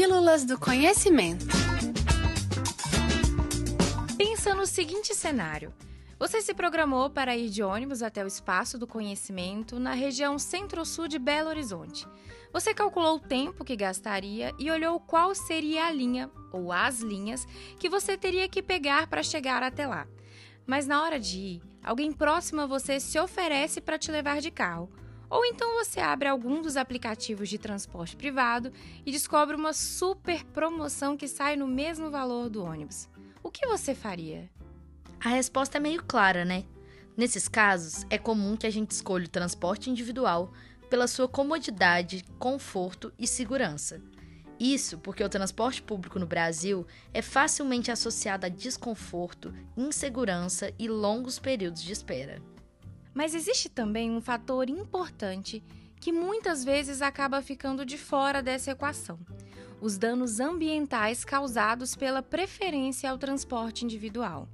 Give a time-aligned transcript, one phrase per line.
[0.00, 1.44] Pílulas do Conhecimento.
[4.16, 5.74] Pensa no seguinte cenário.
[6.20, 11.08] Você se programou para ir de ônibus até o Espaço do Conhecimento na região centro-sul
[11.08, 12.06] de Belo Horizonte.
[12.52, 17.44] Você calculou o tempo que gastaria e olhou qual seria a linha ou as linhas
[17.76, 20.06] que você teria que pegar para chegar até lá.
[20.64, 24.52] Mas na hora de ir, alguém próximo a você se oferece para te levar de
[24.52, 24.88] carro.
[25.30, 28.72] Ou então você abre algum dos aplicativos de transporte privado
[29.04, 33.08] e descobre uma super promoção que sai no mesmo valor do ônibus.
[33.42, 34.50] O que você faria?
[35.20, 36.64] A resposta é meio clara, né?
[37.16, 40.52] Nesses casos, é comum que a gente escolha o transporte individual
[40.88, 44.00] pela sua comodidade, conforto e segurança.
[44.58, 51.38] Isso porque o transporte público no Brasil é facilmente associado a desconforto, insegurança e longos
[51.38, 52.42] períodos de espera.
[53.12, 55.62] Mas existe também um fator importante
[56.00, 59.18] que muitas vezes acaba ficando de fora dessa equação:
[59.80, 64.48] os danos ambientais causados pela preferência ao transporte individual.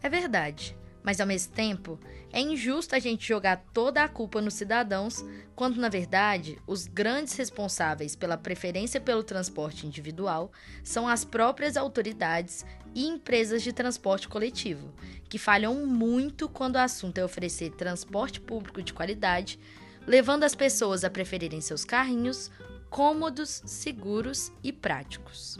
[0.00, 0.77] É verdade,
[1.08, 1.98] mas ao mesmo tempo,
[2.30, 5.24] é injusto a gente jogar toda a culpa nos cidadãos,
[5.56, 10.52] quando na verdade os grandes responsáveis pela preferência pelo transporte individual
[10.84, 12.62] são as próprias autoridades
[12.94, 14.92] e empresas de transporte coletivo,
[15.30, 19.58] que falham muito quando o assunto é oferecer transporte público de qualidade,
[20.06, 22.50] levando as pessoas a preferirem seus carrinhos
[22.90, 25.56] cômodos, seguros e práticos.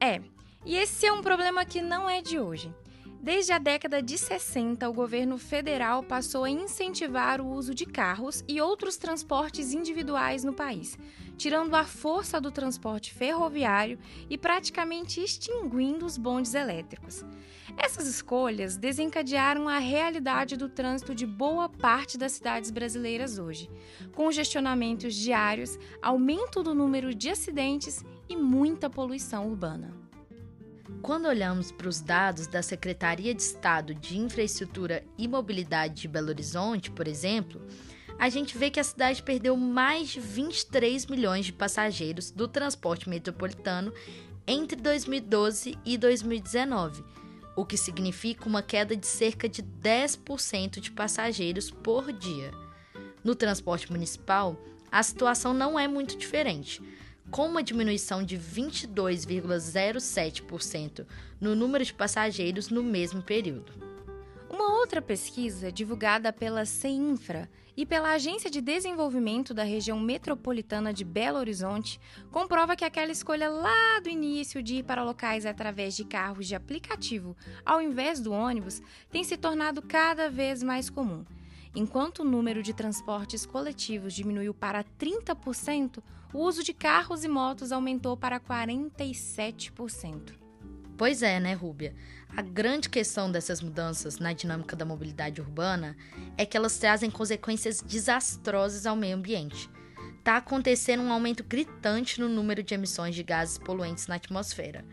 [0.00, 0.22] É,
[0.64, 2.74] e esse é um problema que não é de hoje.
[3.22, 8.42] Desde a década de 60, o governo federal passou a incentivar o uso de carros
[8.48, 10.98] e outros transportes individuais no país,
[11.36, 13.96] tirando a força do transporte ferroviário
[14.28, 17.24] e praticamente extinguindo os bondes elétricos.
[17.78, 23.70] Essas escolhas desencadearam a realidade do trânsito de boa parte das cidades brasileiras hoje,
[24.16, 30.01] congestionamentos diários, aumento do número de acidentes e muita poluição urbana.
[31.00, 36.28] Quando olhamos para os dados da Secretaria de Estado de Infraestrutura e Mobilidade de Belo
[36.28, 37.60] Horizonte, por exemplo,
[38.18, 43.08] a gente vê que a cidade perdeu mais de 23 milhões de passageiros do transporte
[43.08, 43.92] metropolitano
[44.46, 47.04] entre 2012 e 2019,
[47.56, 52.50] o que significa uma queda de cerca de 10% de passageiros por dia.
[53.24, 54.56] No transporte municipal,
[54.90, 56.82] a situação não é muito diferente
[57.32, 61.06] com uma diminuição de 22,07%
[61.40, 63.72] no número de passageiros no mesmo período.
[64.50, 71.06] Uma outra pesquisa divulgada pela CEINFRA e pela Agência de Desenvolvimento da Região Metropolitana de
[71.06, 71.98] Belo Horizonte
[72.30, 76.54] comprova que aquela escolha lá do início de ir para locais através de carros de
[76.54, 77.34] aplicativo
[77.64, 81.24] ao invés do ônibus tem se tornado cada vez mais comum.
[81.74, 86.02] Enquanto o número de transportes coletivos diminuiu para 30%,
[86.34, 90.34] o uso de carros e motos aumentou para 47%.
[90.98, 91.94] Pois é, né, Rúbia?
[92.36, 95.96] A grande questão dessas mudanças na dinâmica da mobilidade urbana
[96.36, 99.70] é que elas trazem consequências desastrosas ao meio ambiente.
[100.18, 104.84] Está acontecendo um aumento gritante no número de emissões de gases poluentes na atmosfera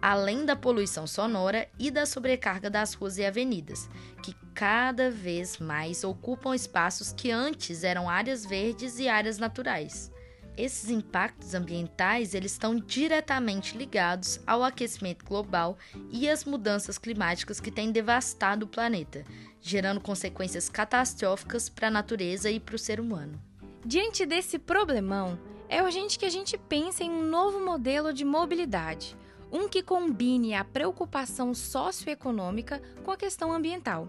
[0.00, 3.88] além da poluição sonora e da sobrecarga das ruas e avenidas,
[4.22, 10.12] que cada vez mais ocupam espaços que antes eram áreas verdes e áreas naturais.
[10.54, 15.78] Esses impactos ambientais eles estão diretamente ligados ao aquecimento global
[16.10, 19.24] e às mudanças climáticas que têm devastado o planeta,
[19.62, 23.40] gerando consequências catastróficas para a natureza e para o ser humano.
[23.82, 25.38] Diante desse problemão,
[25.70, 29.16] é urgente que a gente pense em um novo modelo de mobilidade–
[29.52, 34.08] um que combine a preocupação socioeconômica com a questão ambiental.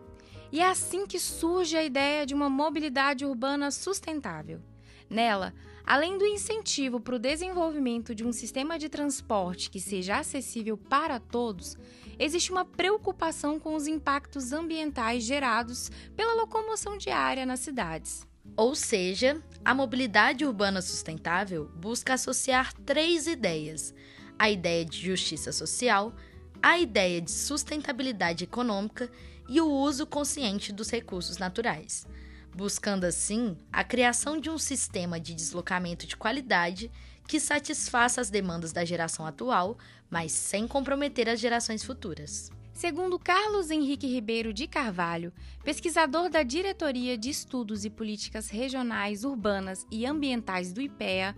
[0.51, 4.61] E é assim que surge a ideia de uma mobilidade urbana sustentável.
[5.09, 5.53] Nela,
[5.85, 11.19] além do incentivo para o desenvolvimento de um sistema de transporte que seja acessível para
[11.19, 11.77] todos,
[12.19, 18.27] existe uma preocupação com os impactos ambientais gerados pela locomoção diária nas cidades.
[18.55, 23.93] Ou seja, a mobilidade urbana sustentável busca associar três ideias:
[24.37, 26.13] a ideia de justiça social,
[26.61, 29.09] a ideia de sustentabilidade econômica
[29.51, 32.07] e o uso consciente dos recursos naturais,
[32.55, 36.89] buscando assim a criação de um sistema de deslocamento de qualidade
[37.27, 39.77] que satisfaça as demandas da geração atual,
[40.09, 42.49] mas sem comprometer as gerações futuras.
[42.71, 45.33] Segundo Carlos Henrique Ribeiro de Carvalho,
[45.65, 51.35] pesquisador da Diretoria de Estudos e Políticas Regionais Urbanas e Ambientais do IPEA,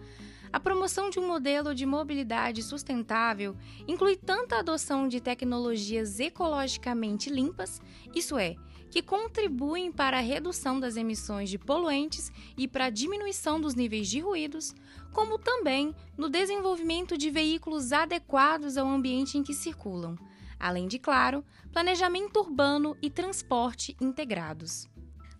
[0.53, 3.57] a promoção de um modelo de mobilidade sustentável
[3.87, 7.81] inclui tanto a adoção de tecnologias ecologicamente limpas,
[8.13, 8.55] isso é,
[8.91, 14.07] que contribuem para a redução das emissões de poluentes e para a diminuição dos níveis
[14.07, 14.75] de ruídos,
[15.11, 20.15] como também no desenvolvimento de veículos adequados ao ambiente em que circulam,
[20.59, 24.87] além de, claro, planejamento urbano e transporte integrados.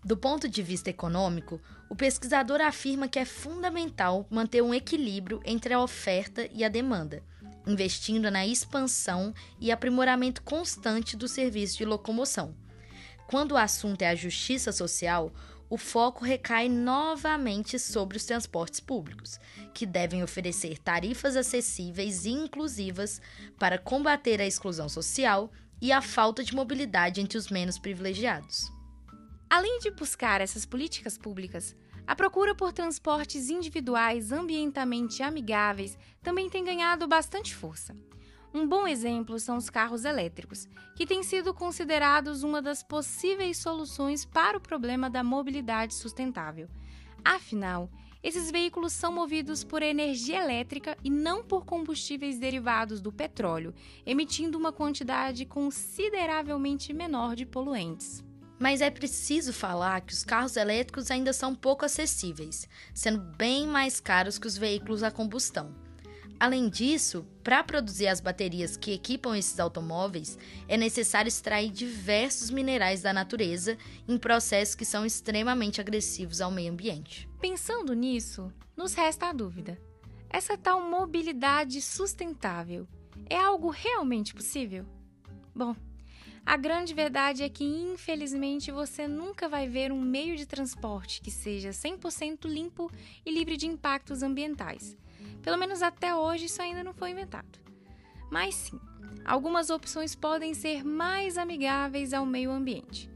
[0.04, 1.58] Do ponto de vista econômico,
[1.88, 7.22] o pesquisador afirma que é fundamental manter um equilíbrio entre a oferta e a demanda,
[7.66, 12.54] investindo na expansão e aprimoramento constante do serviço de locomoção.
[13.26, 15.32] Quando o assunto é a justiça social,
[15.70, 19.40] o foco recai novamente sobre os transportes públicos,
[19.72, 23.22] que devem oferecer tarifas acessíveis e inclusivas
[23.58, 28.73] para combater a exclusão social e a falta de mobilidade entre os menos privilegiados.
[29.56, 36.64] Além de buscar essas políticas públicas, a procura por transportes individuais ambientalmente amigáveis também tem
[36.64, 37.96] ganhado bastante força.
[38.52, 40.66] Um bom exemplo são os carros elétricos,
[40.96, 46.68] que têm sido considerados uma das possíveis soluções para o problema da mobilidade sustentável.
[47.24, 47.88] Afinal,
[48.24, 53.72] esses veículos são movidos por energia elétrica e não por combustíveis derivados do petróleo,
[54.04, 58.24] emitindo uma quantidade consideravelmente menor de poluentes.
[58.64, 64.00] Mas é preciso falar que os carros elétricos ainda são pouco acessíveis, sendo bem mais
[64.00, 65.74] caros que os veículos a combustão.
[66.40, 73.02] Além disso, para produzir as baterias que equipam esses automóveis, é necessário extrair diversos minerais
[73.02, 73.76] da natureza
[74.08, 77.28] em processos que são extremamente agressivos ao meio ambiente.
[77.42, 79.78] Pensando nisso, nos resta a dúvida:
[80.30, 82.88] essa tal mobilidade sustentável
[83.28, 84.86] é algo realmente possível?
[85.54, 85.76] Bom,
[86.46, 91.30] a grande verdade é que, infelizmente, você nunca vai ver um meio de transporte que
[91.30, 92.90] seja 100% limpo
[93.24, 94.96] e livre de impactos ambientais.
[95.42, 97.58] Pelo menos até hoje isso ainda não foi inventado.
[98.30, 98.78] Mas sim,
[99.24, 103.10] algumas opções podem ser mais amigáveis ao meio ambiente.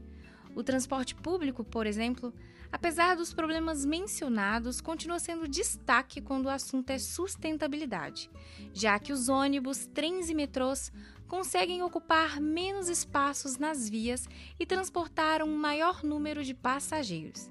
[0.55, 2.33] O transporte público, por exemplo,
[2.71, 8.29] apesar dos problemas mencionados, continua sendo destaque quando o assunto é sustentabilidade,
[8.73, 10.91] já que os ônibus, trens e metrôs
[11.29, 14.27] conseguem ocupar menos espaços nas vias
[14.59, 17.49] e transportar um maior número de passageiros.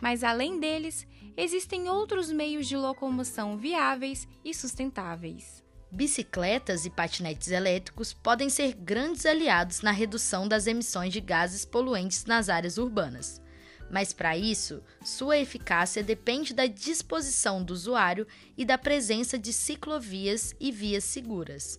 [0.00, 5.62] Mas além deles, existem outros meios de locomoção viáveis e sustentáveis.
[5.88, 12.24] Bicicletas e patinetes elétricos podem ser grandes aliados na redução das emissões de gases poluentes
[12.24, 13.40] nas áreas urbanas.
[13.88, 18.26] Mas para isso, sua eficácia depende da disposição do usuário
[18.56, 21.78] e da presença de ciclovias e vias seguras.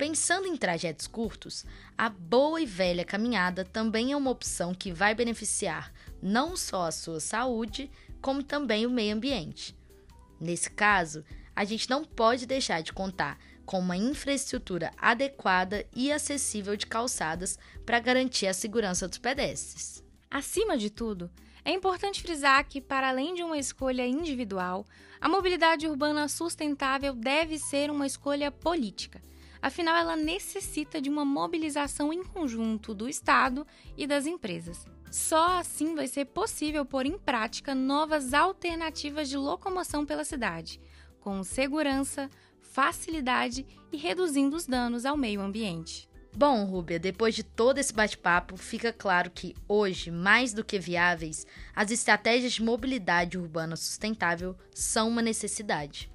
[0.00, 1.66] Pensando em trajetos curtos,
[1.98, 5.92] a boa e velha caminhada também é uma opção que vai beneficiar
[6.22, 9.76] não só a sua saúde, como também o meio ambiente.
[10.40, 11.22] Nesse caso,
[11.54, 17.58] a gente não pode deixar de contar com uma infraestrutura adequada e acessível de calçadas
[17.84, 20.02] para garantir a segurança dos pedestres.
[20.30, 21.30] Acima de tudo,
[21.62, 24.86] é importante frisar que, para além de uma escolha individual,
[25.20, 29.20] a mobilidade urbana sustentável deve ser uma escolha política
[29.60, 33.66] afinal, ela necessita de uma mobilização em conjunto do Estado
[33.96, 34.84] e das empresas.
[35.10, 40.80] Só assim vai ser possível pôr em prática novas alternativas de locomoção pela cidade,
[41.18, 42.30] com segurança,
[42.60, 46.08] facilidade e reduzindo os danos ao meio ambiente.
[46.32, 51.44] Bom, Rúbia, depois de todo esse bate-papo, fica claro que hoje, mais do que viáveis,
[51.74, 56.09] as estratégias de mobilidade urbana sustentável são uma necessidade.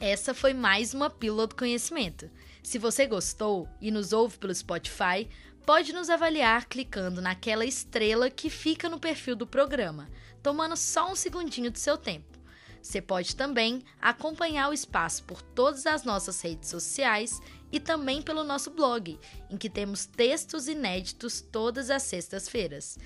[0.00, 2.30] Essa foi mais uma pílula do conhecimento.
[2.62, 5.28] Se você gostou e nos ouve pelo Spotify,
[5.66, 10.08] pode nos avaliar clicando naquela estrela que fica no perfil do programa,
[10.40, 12.38] tomando só um segundinho do seu tempo.
[12.80, 17.40] Você pode também acompanhar o espaço por todas as nossas redes sociais
[17.72, 19.18] e também pelo nosso blog,
[19.50, 22.96] em que temos textos inéditos todas as sextas-feiras.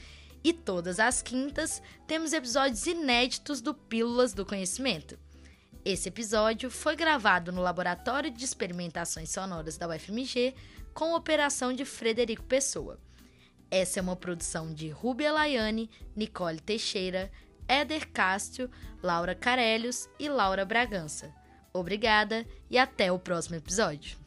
[0.45, 5.19] E todas as quintas temos episódios inéditos do Pílulas do Conhecimento.
[5.85, 10.55] Esse episódio foi gravado no Laboratório de Experimentações Sonoras da UFMG
[10.95, 13.01] com operação de Frederico Pessoa.
[13.69, 17.33] Essa é uma produção de Rubia Laiane, Nicole Teixeira,
[17.67, 18.71] Éder Cástio,
[19.03, 21.35] Laura Carelhos e Laura Bragança.
[21.73, 24.22] Obrigada e até o próximo episódio.